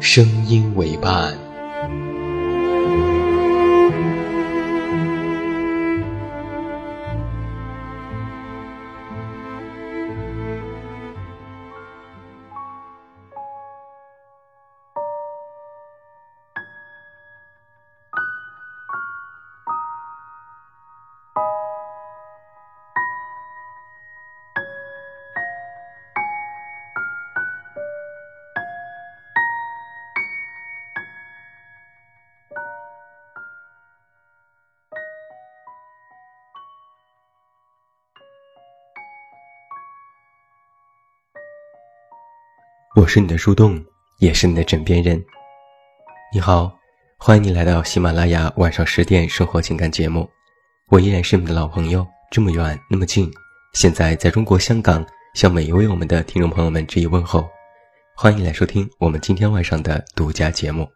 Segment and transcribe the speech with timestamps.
[0.00, 1.49] 声音为伴。
[42.96, 43.80] 我是你的树洞，
[44.18, 45.24] 也是你的枕边人。
[46.34, 46.76] 你好，
[47.18, 50.28] 欢迎你来到喜马拉雅晚上十点生活情感节目。
[50.88, 53.30] 我依然是你的老朋友，这么远那么近。
[53.74, 57.48] 现在在中国香港，向每一位我们的听众朋友们致以问候。
[58.16, 60.88] 欢迎来收听我们今天晚上的独家节目。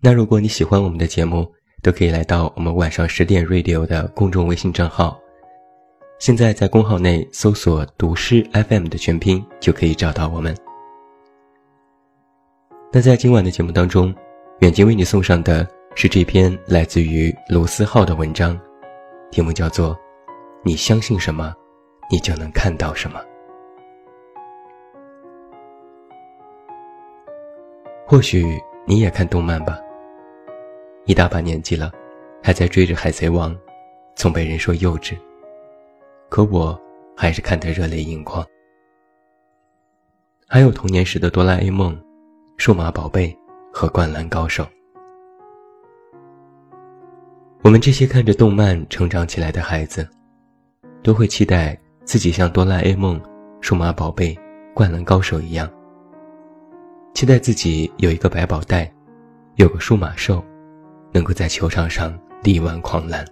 [0.00, 1.46] 那如果你喜欢我们的节目，
[1.82, 5.21] 都可以来到我们晚上十点 radio 的公众微信账号。
[6.22, 10.56] 现在在公号内搜索“读诗 FM” 的全拼，就可以找到我们。
[12.92, 14.14] 那在今晚的节目当中，
[14.60, 15.66] 远近为你送上的
[15.96, 18.56] 是这篇来自于卢思浩的文章，
[19.32, 19.96] 题目叫做
[20.62, 21.52] 《你相信什么，
[22.08, 23.18] 你就能看到什么》。
[28.06, 29.76] 或许你也看动漫吧，
[31.04, 31.90] 一大把年纪了，
[32.40, 33.52] 还在追着《海贼王》，
[34.14, 35.16] 总被人说幼稚。
[36.32, 36.80] 可我
[37.14, 38.42] 还是看得热泪盈眶。
[40.48, 41.94] 还有童年时的哆啦 A 梦、
[42.56, 43.36] 数码宝贝
[43.70, 44.66] 和灌篮高手。
[47.62, 50.08] 我们这些看着动漫成长起来的孩子，
[51.02, 53.20] 都会期待自己像哆啦 A 梦、
[53.60, 54.34] 数码宝贝、
[54.72, 55.70] 灌篮高手一样，
[57.12, 58.90] 期待自己有一个百宝袋，
[59.56, 60.42] 有个数码兽，
[61.12, 63.22] 能够在球场上力挽狂澜。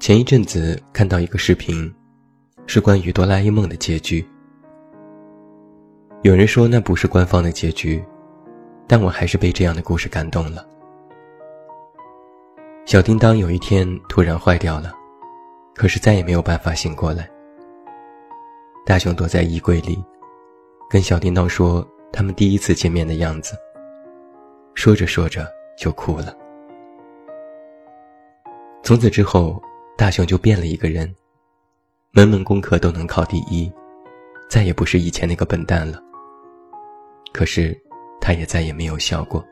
[0.00, 1.92] 前一阵子看到一个视频，
[2.66, 4.26] 是关于哆啦 A 梦的结局。
[6.22, 8.04] 有人说那不是官方的结局，
[8.86, 10.66] 但我还是被这样的故事感动了。
[12.84, 14.92] 小叮当有一天突然坏掉了，
[15.74, 17.26] 可是再也没有办法醒过来。
[18.84, 20.04] 大雄躲在衣柜里，
[20.90, 23.56] 跟小叮当说他们第一次见面的样子。
[24.74, 26.36] 说着说着就哭了。
[28.82, 29.62] 从此之后。
[29.96, 31.14] 大雄就变了一个人，
[32.10, 33.72] 门门功课都能考第一，
[34.50, 36.02] 再也不是以前那个笨蛋了。
[37.32, 37.80] 可是，
[38.20, 39.44] 他也再也没有笑过。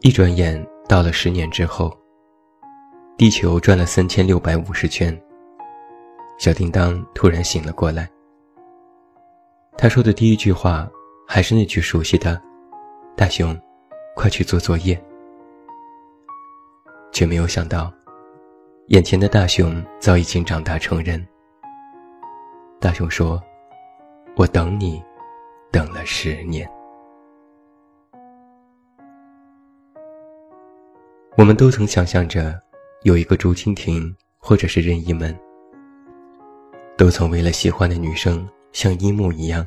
[0.00, 1.94] 一转眼到了十年之后，
[3.16, 5.16] 地球转了三千六百五十圈。
[6.38, 8.10] 小叮当突然醒了过来。
[9.76, 10.90] 他说的第一句话
[11.28, 12.40] 还是那句熟悉的
[13.14, 13.56] ：“大雄，
[14.16, 15.00] 快去做作业。”
[17.12, 17.92] 却没有想到，
[18.88, 21.24] 眼前的大雄早已经长大成人。
[22.80, 23.40] 大雄说
[24.34, 25.00] ：“我等你，
[25.70, 26.68] 等了十年。”
[31.38, 32.58] 我们都曾想象着，
[33.02, 35.38] 有一个竹蜻蜓或者是任意门，
[36.96, 39.66] 都曾为了喜欢的女生像樱木一样，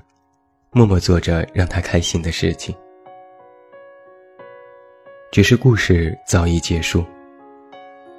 [0.72, 2.76] 默默做着让她开心的事情。
[5.32, 7.06] 只是故事早已结束。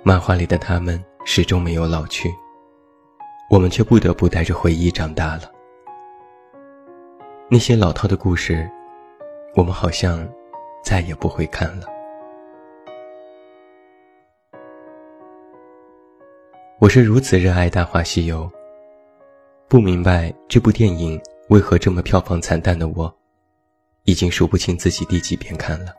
[0.06, 2.32] 漫画里的他们始终没有老去，
[3.50, 5.50] 我们却不得不带着回忆长大了。
[7.50, 8.70] 那些老套的故事，
[9.56, 10.24] 我们好像
[10.84, 11.88] 再也不会看了。
[16.78, 18.44] 我是如此热爱《大话西游》，
[19.66, 23.12] 不明白这部电影为何这么票房惨淡的我，
[24.04, 25.92] 已经数不清自己第几遍看了。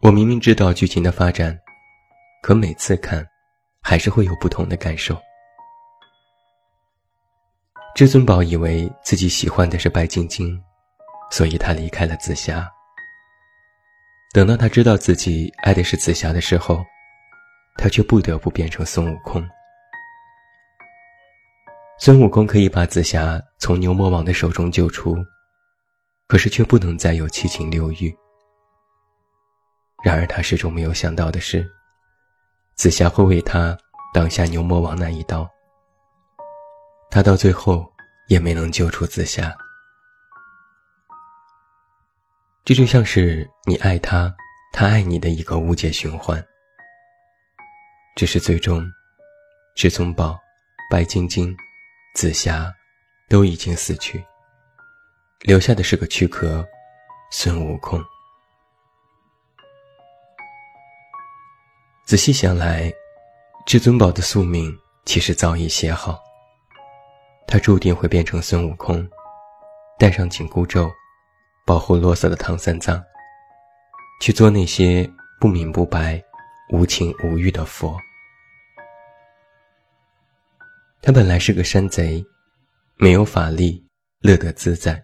[0.00, 1.58] 我明明知道剧情的发展，
[2.42, 3.26] 可每次看，
[3.82, 5.16] 还是会有不同的感受。
[7.94, 10.58] 至尊宝以为自己喜欢的是白晶晶，
[11.30, 12.66] 所以他离开了紫霞。
[14.32, 16.82] 等到他知道自己爱的是紫霞的时候，
[17.76, 19.46] 他却不得不变成孙悟空。
[21.98, 25.16] 孙悟空可以把紫霞从牛魔王的手中救出，
[26.28, 28.16] 可是却不能再有七情六欲。
[30.02, 31.68] 然而他始终没有想到的是，
[32.80, 33.76] 紫霞会为他
[34.10, 35.46] 挡下牛魔王那一刀。
[37.10, 37.86] 他到最后
[38.28, 39.54] 也没能救出紫霞。
[42.64, 44.34] 这就像是你爱他，
[44.72, 46.42] 他爱你的一个无解循环。
[48.16, 48.82] 只是最终，
[49.74, 50.38] 至尊宝、
[50.90, 51.54] 白晶晶、
[52.14, 52.72] 紫霞
[53.28, 54.24] 都已经死去，
[55.40, 56.66] 留下的是个躯壳——
[57.30, 58.02] 孙悟空。
[62.10, 62.92] 仔细想来，
[63.64, 66.20] 至尊宝的宿命其实早已写好。
[67.46, 69.08] 他注定会变成孙悟空，
[69.96, 70.90] 戴上紧箍咒，
[71.64, 73.00] 保护落色的唐三藏，
[74.20, 75.08] 去做那些
[75.40, 76.20] 不明不白、
[76.72, 77.96] 无情无欲的佛。
[81.02, 82.26] 他本来是个山贼，
[82.96, 83.86] 没有法力，
[84.18, 85.00] 乐得自在。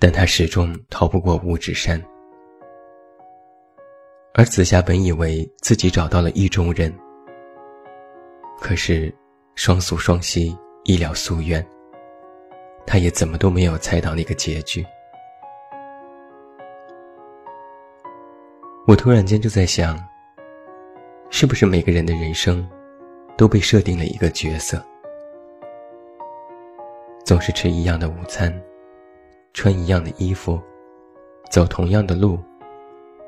[0.00, 2.04] 但他始终逃不过五指山。
[4.38, 6.94] 而紫霞本以为自己找到了意中人，
[8.60, 9.10] 可是
[9.54, 10.54] 双宿双栖，
[10.84, 11.66] 一了夙愿。
[12.86, 14.84] 他也怎么都没有猜到那个结局。
[18.86, 19.98] 我突然间就在想，
[21.30, 22.68] 是不是每个人的人生？
[23.38, 24.82] 都被设定了一个角色，
[27.24, 28.52] 总是吃一样的午餐，
[29.54, 30.60] 穿一样的衣服，
[31.50, 32.38] 走同样的路，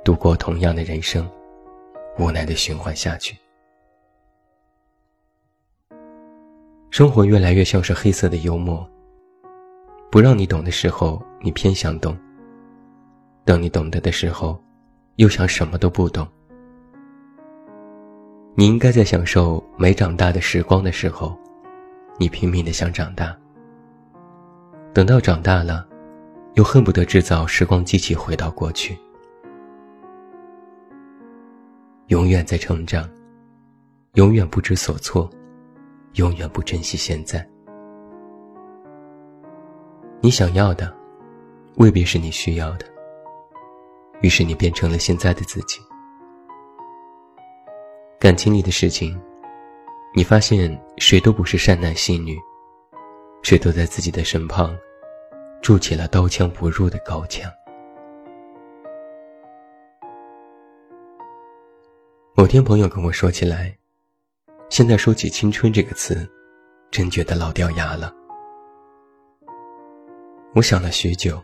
[0.08, 1.30] 度过同样的人生，
[2.18, 3.36] 无奈的循环下去。
[6.88, 8.88] 生活越来越像是黑色的幽默，
[10.10, 12.16] 不让你懂的时候，你偏想懂；
[13.44, 14.58] 等你懂得的时候，
[15.16, 16.26] 又想什么都不懂。
[18.54, 21.38] 你应该在享受没长大的时光的时候，
[22.18, 23.36] 你拼命的想长大。
[24.94, 25.86] 等到长大了，
[26.54, 28.98] 又恨不得制造时光机器回到过去。
[32.28, 33.08] 永远在成长，
[34.16, 35.30] 永远不知所措，
[36.16, 37.42] 永远不珍惜现在。
[40.20, 40.94] 你想要的，
[41.76, 42.84] 未必是你需要的。
[44.20, 45.80] 于是你变成了现在的自己。
[48.20, 49.18] 感情里的事情，
[50.14, 52.36] 你发现谁都不是善男信女，
[53.42, 54.76] 谁都在自己的身旁，
[55.62, 57.50] 筑起了刀枪不入的高墙。
[62.38, 63.76] 某天朋友跟我说起来，
[64.70, 66.24] 现在说起青春这个词，
[66.88, 68.14] 真觉得老掉牙了。
[70.54, 71.42] 我想了许久，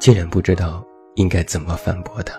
[0.00, 0.84] 竟然不知道
[1.14, 2.36] 应该怎么反驳他。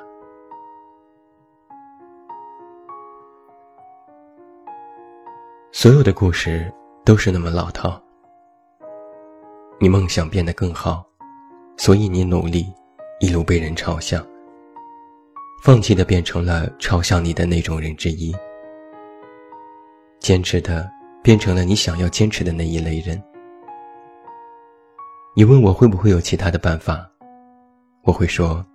[5.72, 6.70] 所有的故事
[7.06, 7.98] 都是那么老套。
[9.80, 11.02] 你梦想变得更好，
[11.78, 12.66] 所以你努力，
[13.22, 14.22] 一路被人嘲笑。
[15.68, 18.34] 放弃的变成了嘲笑你的那种人之一，
[20.18, 20.90] 坚持的
[21.22, 23.22] 变成了你想要坚持的那一类人。
[25.36, 27.06] 你问我会不会有其他的办法，
[28.04, 28.66] 我会说，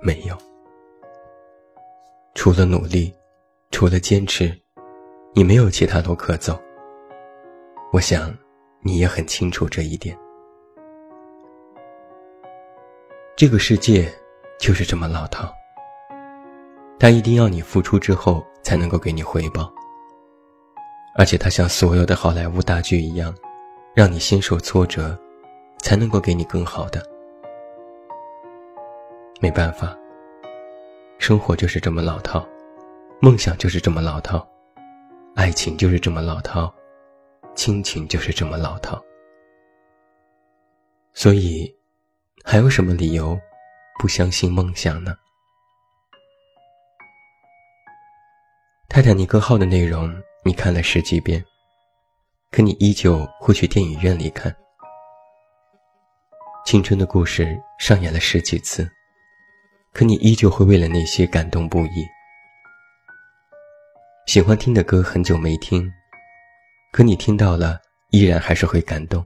[0.00, 0.38] 没有。
[2.36, 3.12] 除了努力，
[3.72, 4.56] 除了坚持。
[5.34, 6.56] 你没有其他路可走，
[7.92, 8.32] 我想，
[8.82, 10.16] 你也很清楚这一点。
[13.34, 14.08] 这个世界
[14.60, 15.52] 就是这么老套，
[17.00, 19.72] 他一定要你付出之后才能够给你回报，
[21.16, 23.34] 而且他像所有的好莱坞大剧一样，
[23.94, 25.18] 让你先受挫折，
[25.78, 27.02] 才能够给你更好的。
[29.40, 29.96] 没办法，
[31.18, 32.46] 生活就是这么老套，
[33.22, 34.46] 梦想就是这么老套。
[35.34, 36.70] 爱情就是这么老套，
[37.54, 39.02] 亲情就是这么老套，
[41.14, 41.74] 所以，
[42.44, 43.40] 还有什么理由
[43.98, 45.16] 不相信梦想呢？
[48.92, 50.12] 泰坦尼克号的内容
[50.44, 51.42] 你看了十几遍，
[52.50, 54.52] 可你依旧会去电影院里看。
[56.66, 58.90] 青春的故事上演了十几次，
[59.92, 62.04] 可你依旧会为了那些感动不已。
[64.26, 65.88] 喜欢听的歌很久没听，
[66.90, 67.78] 可你听到了，
[68.10, 69.24] 依然还是会感动。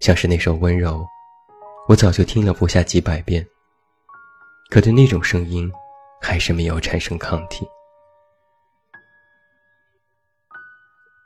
[0.00, 0.98] 像是那首《温柔》，
[1.86, 3.46] 我早就听了不下几百遍，
[4.68, 5.70] 可对那种声音，
[6.20, 7.66] 还是没有产生抗体。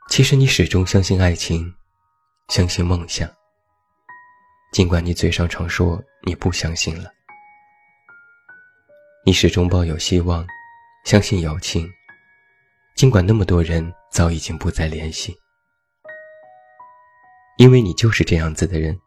[0.09, 1.73] 其实你始终相信爱情，
[2.49, 3.27] 相信梦想，
[4.71, 7.09] 尽管你嘴上常说你不相信了。
[9.25, 10.45] 你始终抱有希望，
[11.05, 11.89] 相信友情，
[12.95, 15.35] 尽管那么多人早已经不再联系。
[17.57, 18.99] 因为你就是这样子的人，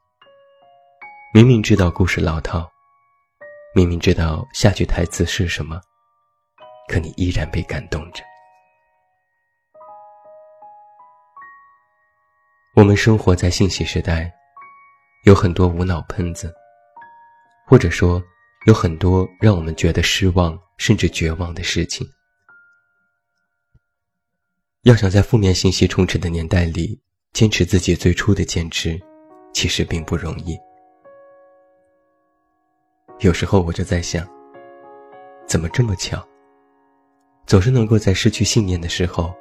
[1.34, 2.68] 明明知道故事老套，
[3.76, 5.78] 明明知道下句台词是什么，
[6.88, 8.24] 可你依然被感动着。
[12.74, 14.32] 我们生活在信息时代，
[15.26, 16.50] 有很多无脑喷子，
[17.66, 18.22] 或者说
[18.66, 22.08] 有很多让我们觉得失望甚至绝望的事情。
[24.84, 26.98] 要想在负面信息充斥的年代里。
[27.34, 28.98] 坚持自己最初的坚持，
[29.52, 30.56] 其实并不容易。
[33.20, 34.26] 有时候我就在想，
[35.46, 36.22] 怎么这么巧，
[37.46, 39.34] 总是能够在失去信念的时候，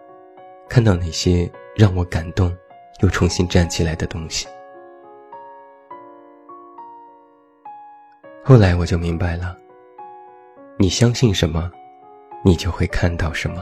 [0.70, 2.55] 看到那些让我感动
[3.01, 4.48] 又重新站起来的东西。
[8.46, 9.58] 后来我就明白了，
[10.79, 11.70] 你相信什么，
[12.46, 13.62] 你就会看到什么。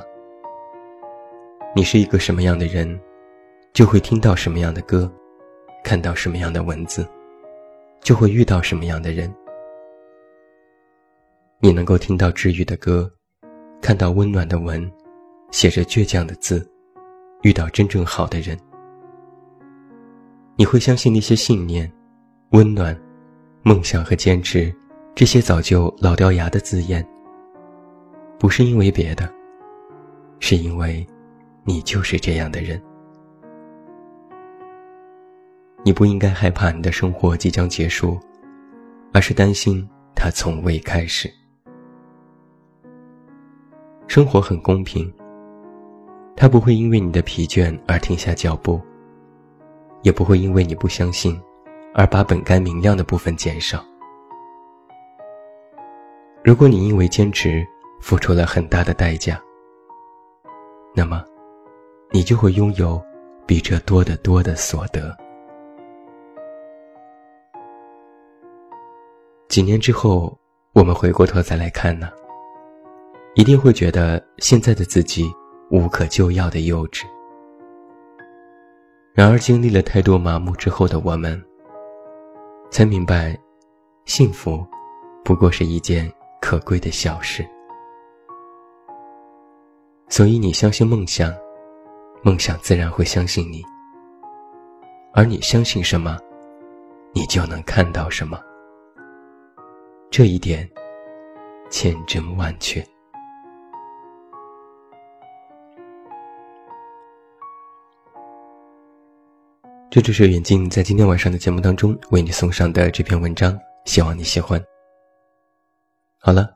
[1.75, 2.99] 你是一个什么样的人？
[3.73, 5.11] 就会听到什么样的歌，
[5.83, 7.03] 看到什么样的文字，
[8.01, 9.33] 就会遇到什么样的人。
[11.63, 13.09] 你能够听到治愈的歌，
[13.81, 14.91] 看到温暖的文，
[15.51, 16.69] 写着倔强的字，
[17.41, 18.59] 遇到真正好的人。
[20.57, 21.89] 你会相信那些信念、
[22.49, 22.93] 温暖、
[23.61, 24.75] 梦想和坚持，
[25.15, 27.01] 这些早就老掉牙的字眼。
[28.37, 29.33] 不是因为别的，
[30.41, 31.07] 是因为，
[31.63, 32.77] 你就是这样的人。
[35.85, 38.19] 你不应该害怕你的生活即将结束，
[39.13, 41.33] 而是担心它从未开始。
[44.13, 45.11] 生活很公平，
[46.35, 48.79] 它不会因为你的疲倦而停下脚步，
[50.03, 51.35] 也不会因为你不相信
[51.95, 53.83] 而把本该明亮的部分减少。
[56.43, 57.65] 如果你因为坚持
[58.01, 59.41] 付出了很大的代价，
[60.93, 61.25] 那么，
[62.11, 63.03] 你就会拥有
[63.47, 65.11] 比这多得多的所得。
[69.47, 70.37] 几年之后，
[70.73, 72.11] 我们回过头再来看呢，
[73.35, 75.25] 一定会觉得现在的自己
[75.71, 77.03] 无可救药的幼稚。
[79.13, 81.41] 然而，经历了太多麻木之后的我们，
[82.69, 83.39] 才明白，
[84.05, 84.65] 幸福
[85.23, 86.11] 不过是一件
[86.41, 87.47] 可贵的小事。
[90.09, 91.33] 所以，你相信梦想，
[92.23, 93.63] 梦想自然会相信你。
[95.13, 96.17] 而你相信什么，
[97.13, 98.39] 你就能看到什么。
[100.11, 100.69] 这一点，
[101.69, 102.83] 千真万确。
[109.93, 114.59] 这就是远近在今天晚上的节目当中为你送上的这篇文章，希望你喜欢。
[116.17, 116.49] 好了，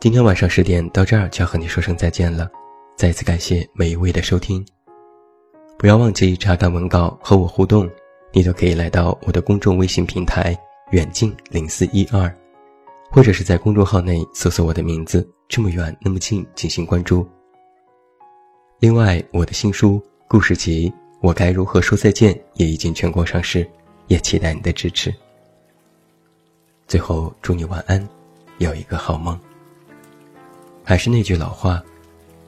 [0.00, 2.50] 今天晚上十点到这儿就要和你说声再见了，
[2.96, 4.66] 再次感谢每一位的收听。
[5.78, 7.88] 不要忘记查看文稿和我互动，
[8.32, 10.58] 你都可以来到我的公众微信平台
[10.90, 12.28] 远近零四一二。
[13.08, 17.24] 或者是在公众号内搜索我的名字，这么远那么近进行关注。
[18.80, 20.90] 另外，我的新书故事集
[21.20, 23.68] 《我该如何说再见》也已经全国上市，
[24.06, 25.14] 也期待你的支持。
[26.88, 28.08] 最后，祝你晚安，
[28.58, 29.38] 有一个好梦。
[30.82, 31.82] 还是那句老话，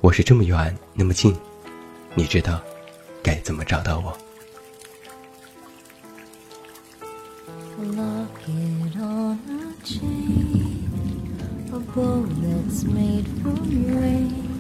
[0.00, 1.36] 我是这么远那么近，
[2.14, 2.60] 你知道
[3.22, 4.16] 该怎么找到我。
[11.94, 14.51] bow that's made for me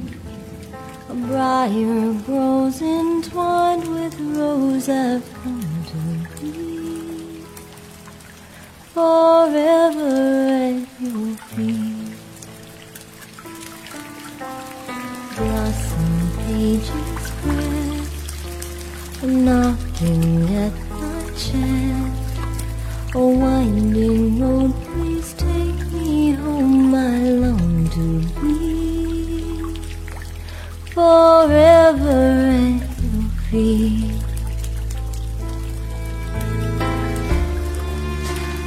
[1.12, 5.98] A briar grows entwined with rose I've come to
[6.40, 7.44] be.
[8.94, 10.14] Forever
[10.48, 12.16] at your feet.
[15.36, 18.08] Blossom pages spread,
[19.22, 22.34] knocking at my chest.
[23.14, 24.72] A winding road,
[30.92, 34.12] forever it will be.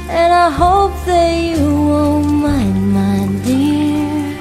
[0.08, 4.34] And I hope that you won't mind, my dear,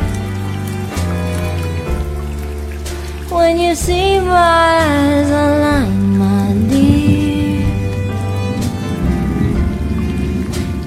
[3.30, 7.66] when you see my eyes align, my dear.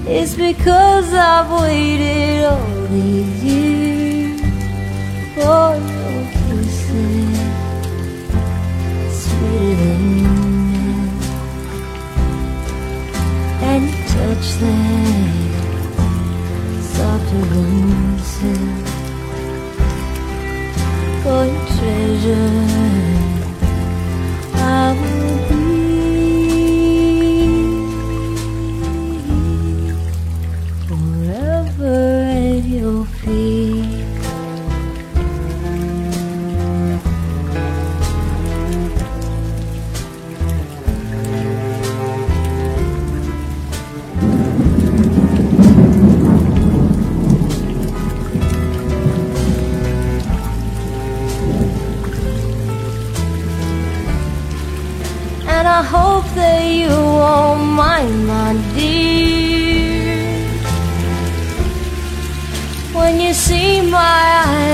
[0.08, 4.40] It's because I've waited all these years.
[5.40, 5.87] Oh,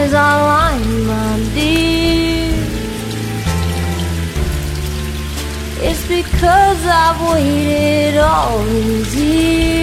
[0.05, 2.53] is our line, my dear.
[5.89, 9.74] It's because I've waited all these years.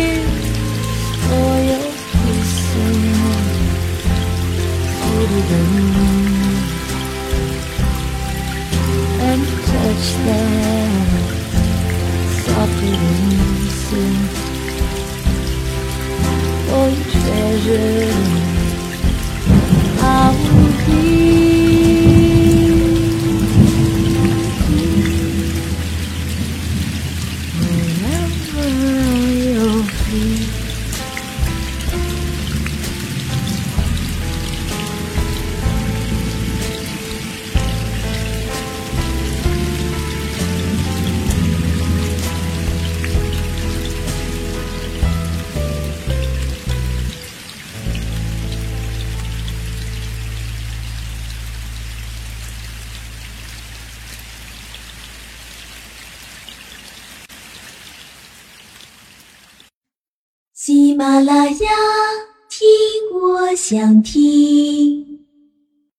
[61.02, 61.70] 马拉雅，
[62.48, 62.70] 听
[63.12, 65.11] 我想听。